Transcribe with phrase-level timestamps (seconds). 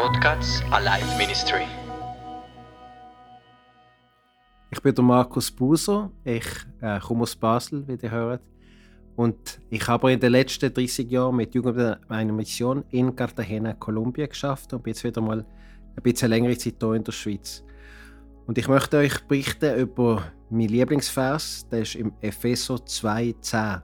[0.00, 1.64] Podcast Alive Ministry.
[4.70, 6.12] Ich bin der Markus Buser.
[6.22, 6.46] Ich
[6.80, 8.42] äh, komme aus Basel, wie ihr hört.
[9.16, 14.28] Und ich habe in den letzten 30 Jahren mit Jugend einer Mission in Cartagena, Kolumbien
[14.28, 15.44] geschafft und bin jetzt wieder mal
[15.96, 17.64] ein bisschen längere Zeit hier in der Schweiz.
[18.46, 23.82] Und ich möchte euch berichten über meinen Lieblingsvers, der ist im Epheser 2,10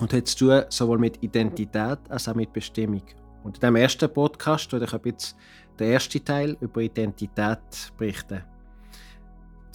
[0.00, 3.02] und hat zu tun sowohl mit Identität als auch mit Bestimmung.
[3.44, 5.38] Und in dem ersten Podcast werde ich bisschen
[5.78, 8.42] den ersten Teil über Identität berichten.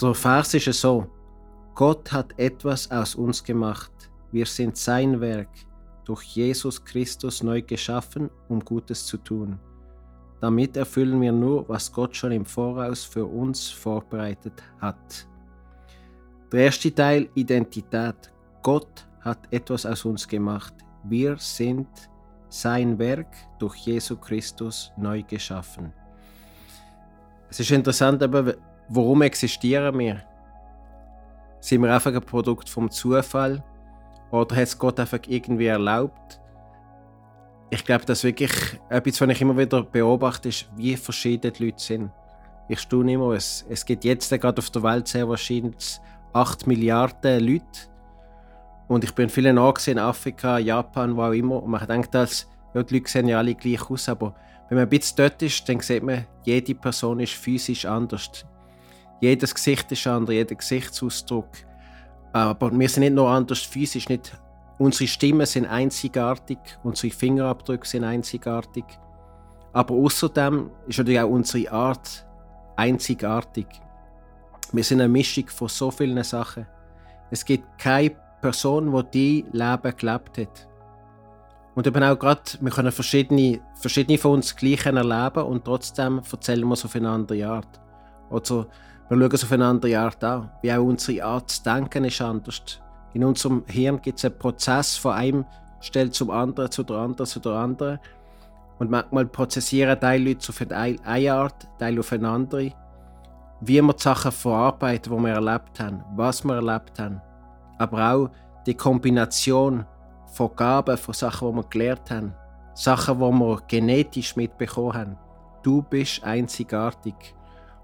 [0.02, 1.08] Der Vers ist so:
[1.76, 3.92] Gott hat etwas aus uns gemacht.
[4.32, 5.50] Wir sind sein Werk,
[6.06, 9.60] durch Jesus Christus neu geschaffen, um Gutes zu tun.
[10.42, 15.28] Damit erfüllen wir nur, was Gott schon im Voraus für uns vorbereitet hat.
[16.52, 18.32] Der erste Teil Identität.
[18.64, 20.74] Gott hat etwas aus uns gemacht.
[21.04, 21.88] Wir sind
[22.50, 25.94] sein Werk durch Jesu Christus neu geschaffen.
[27.50, 28.56] Es ist interessant, aber
[28.90, 30.22] warum existieren wir?
[31.60, 33.64] Sind wir einfach ein Produkt vom Zufall?
[34.32, 36.40] Oder hat es Gott einfach irgendwie erlaubt?
[37.72, 38.52] Ich glaube, dass wirklich
[38.90, 42.12] etwas, was ich immer wieder beobachte, ist, wie verschieden die Leute sind.
[42.68, 46.00] Ich staune immer, es, es gibt jetzt gerade auf der Welt sehr wahrscheinlich
[46.34, 47.90] 8 Milliarden Leute
[48.90, 51.62] und ich bin vielen Orten in Afrika, Japan, wo auch immer.
[51.62, 54.10] Und man denkt, dass ja, die Leute sehen ja alle gleich aus.
[54.10, 54.34] Aber
[54.68, 58.46] wenn man ein bisschen dort ist, dann sieht man, jede Person ist physisch anders.
[59.22, 61.50] Jedes Gesicht ist anders, jeder Gesichtsausdruck.
[62.34, 64.36] Aber wir sind nicht nur anders physisch, nicht
[64.80, 68.86] unsere Stimmen sind einzigartig, unsere Fingerabdrücke sind einzigartig.
[69.72, 72.26] Aber außerdem ist natürlich auch unsere Art
[72.76, 73.68] einzigartig.
[74.72, 76.66] Wir sind eine Mischung von so vielen Sachen.
[77.30, 80.68] Es gibt keine Person, die die Leben gelebt hat.
[81.76, 86.68] Und eben auch gerade, wir können verschiedene, verschiedene von uns gleich erleben und trotzdem erzählen
[86.68, 87.80] wir es auf eine andere Art.
[88.30, 88.68] Oder
[89.10, 90.52] wir schauen es auf eine andere Art an.
[90.62, 92.82] Wie auch unsere Art zu denken ist anders.
[93.14, 95.46] In unserem Hirn gibt es einen Prozess von einem
[95.80, 98.00] Stelle zum anderen, zu der anderen, zu der anderen.
[98.80, 102.74] Und manchmal prozessieren Teile Leute auf eine Art, Teile auf eine andere.
[103.62, 107.22] Wie wir die Sachen verarbeiten, die wir erlebt haben, was wir erlebt haben
[107.80, 108.30] aber auch
[108.68, 109.86] die Kombination
[110.34, 112.36] von Gaben, von Sachen, die wir gelernt haben,
[112.76, 115.18] Sachen, die wir genetisch mitbekommen haben.
[115.64, 117.16] Du bist einzigartig.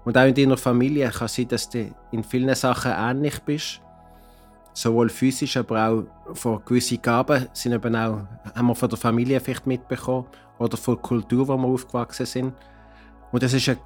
[0.04, 3.80] Und auch in deiner Familie kann sein, dass du in vielen Sachen ähnlich bist.
[4.72, 8.20] Sowohl physisch, aber auch von gewissen Gaben sind eben auch,
[8.54, 10.26] haben wir von der Familie vielleicht mitbekommen
[10.58, 12.52] oder von der Kultur, wo wir aufgewachsen sind.
[13.32, 13.76] Und es ist,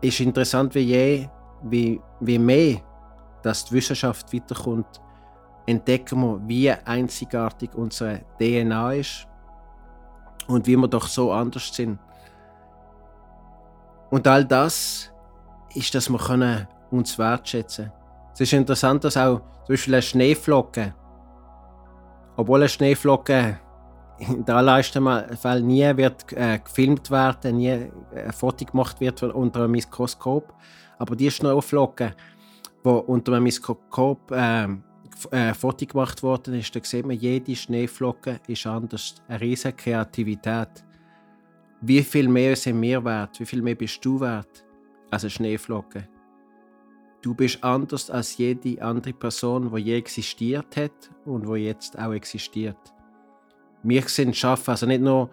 [0.00, 1.28] ist interessant wie je,
[1.64, 2.80] wie, wie mehr
[3.44, 5.00] dass die Wissenschaft weiterkommt,
[5.66, 9.26] entdecken wir, wie einzigartig unsere DNA ist
[10.46, 11.98] und wie wir doch so anders sind.
[14.10, 15.10] Und all das
[15.74, 18.04] ist, dass wir uns wertschätzen können.
[18.34, 20.94] Es ist interessant, dass auch zum Beispiel eine Schneeflocke,
[22.36, 23.58] obwohl eine Schneeflocke
[24.18, 25.04] in den allermeisten
[25.36, 30.52] Fällen nie wird äh, gefilmt werden, nie ein Foto gemacht wird unter einem Mikroskop,
[30.98, 32.14] aber die Schneeflocke,
[32.84, 34.68] die unter einem Mikroskop äh,
[35.30, 39.14] äh, Foto gemacht worden ist, da sieht man, jede Schneeflocke ist anders.
[39.28, 40.84] Eine riesige Kreativität.
[41.80, 43.38] Wie viel mehr sind wir wert?
[43.40, 44.64] Wie viel mehr bist du wert
[45.10, 46.08] als eine Schneeflocke?
[47.20, 52.12] Du bist anders als jede andere Person, die je existiert hat und wo jetzt auch
[52.12, 52.76] existiert.
[53.82, 55.30] Wir sind schaffen, also nicht nur,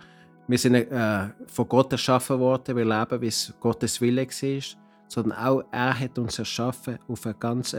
[0.48, 4.62] wir sind äh, von Gott erschaffen worden, wir leben, wie es Gottes Wille war,
[5.08, 7.76] sondern auch er hat uns erschaffen auf eine ganz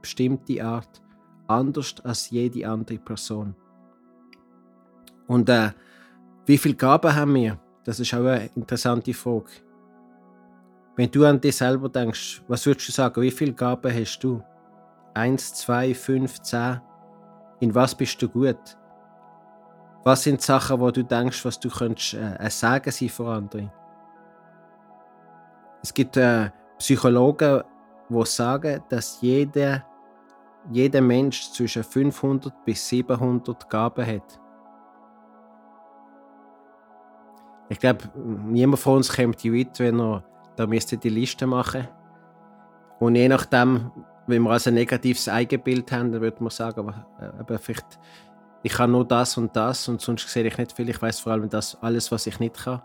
[0.00, 1.03] bestimmte Art
[1.46, 3.54] anders als jede andere Person.
[5.26, 5.70] Und äh,
[6.46, 7.58] wie viele Gaben haben wir?
[7.84, 9.50] Das ist auch eine interessante Frage.
[10.96, 14.42] Wenn du an dich selber denkst, was würdest du sagen, wie viele Gaben hast du?
[15.14, 16.80] Eins, zwei, fünf, zehn?
[17.60, 18.76] In was bist du gut?
[20.04, 23.72] Was sind Sachen, wo du denkst, was du könntest äh, ein Sagen sein für andere?
[25.82, 27.62] Es gibt äh, Psychologen,
[28.08, 29.84] die sagen, dass jeder
[30.70, 34.40] jeder Mensch zwischen 500 bis 700 Gaben hat.
[37.68, 40.24] Ich glaube, niemand von uns kommt die weit, wenn er
[40.56, 41.88] da müsste die Liste machen.
[43.00, 43.90] Und je nachdem,
[44.26, 47.06] wenn wir also ein negatives Eigenbild haben, dann würde man sagen, aber,
[47.48, 47.98] äh, vielleicht,
[48.62, 50.88] ich kann nur das und das und sonst sehe ich nicht viel.
[50.88, 52.80] Ich weiß vor allem das alles, was ich nicht kann.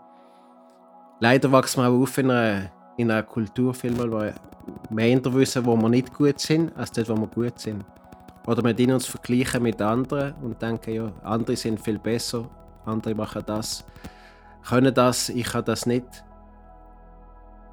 [1.20, 4.20] Leider wachsen wir auch auf in einer, in einer Kultur, wo
[4.90, 7.84] mehr wissen, wo wir nicht gut sind, als dort, wo wir gut sind.
[8.46, 12.48] Oder wir uns vergleichen mit anderen und denken, ja, andere sind viel besser,
[12.84, 13.84] andere machen das,
[14.68, 16.06] können das, ich kann das nicht.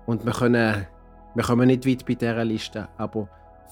[0.05, 0.87] Und wir, können,
[1.35, 3.27] wir kommen nicht weit bei dieser Liste, aber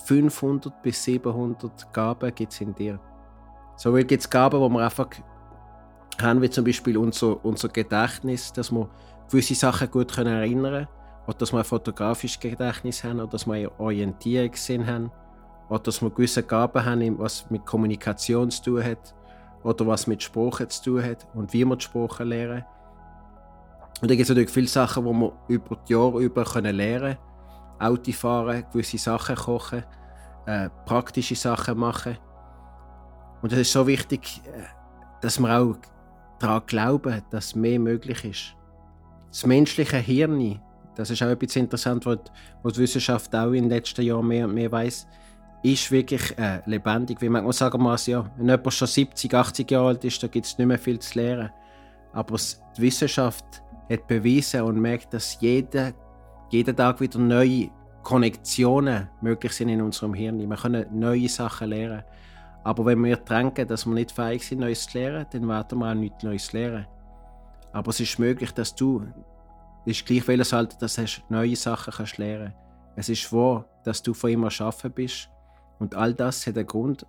[0.05, 2.99] 500 bis 700 Gaben gibt es in dir.
[3.77, 5.07] So gibt es Gaben, wo wir einfach
[6.21, 8.89] haben, wie zum Beispiel unser, unser Gedächtnis, dass wir
[9.29, 10.87] gewisse Sachen gut erinnern können,
[11.27, 15.11] oder dass wir ein fotografisches Gedächtnis haben, oder dass wir eine Orientierungssinn haben,
[15.69, 19.15] oder dass wir gewisse Gaben haben, was mit Kommunikation zu tun hat,
[19.63, 22.63] oder was mit Sprache zu tun hat und wie wir die Sprache lernen.
[24.01, 27.17] Und da gibt es natürlich viele Sachen, die wir über die Jahre über lernen können.
[27.79, 29.83] Auto fahren, gewisse Sachen kochen,
[30.45, 32.17] äh, praktische Sachen machen.
[33.41, 34.63] Und es ist so wichtig, äh,
[35.21, 35.75] dass wir auch
[36.39, 38.55] daran glauben, dass mehr möglich ist.
[39.29, 40.61] Das menschliche Hirn,
[40.95, 44.53] das ist auch etwas interessant, was die Wissenschaft auch in den letzten Jahren mehr und
[44.53, 45.07] mehr weiß,
[45.63, 47.21] ist wirklich äh, lebendig.
[47.21, 50.45] Wie man sagen muss, ja, wenn jemand schon 70, 80 Jahre alt ist, da gibt
[50.45, 51.49] es nicht mehr viel zu lernen.
[52.13, 53.45] Aber die Wissenschaft
[53.89, 55.93] hat bewiesen und merkt, dass jeder,
[56.49, 57.69] jeden Tag wieder neue
[58.03, 60.37] Konnektionen möglich sind in unserem Hirn.
[60.39, 62.03] Wir können neue Sachen lernen.
[62.63, 65.89] Aber wenn wir denken, dass wir nicht fähig sind, Neues zu lernen, dann werden wir
[65.89, 66.87] auch nichts Neues lernen.
[67.73, 69.05] Aber es ist möglich, dass du,
[69.85, 72.53] ist gleich welches Alter, dass du neue Sachen kannst lernen
[72.95, 75.29] Es ist wahr, dass du von immer schaffen bist.
[75.79, 77.05] Und all das hat einen Grund.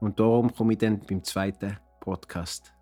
[0.00, 2.72] Und darum komme ich dann beim zweiten Podcast.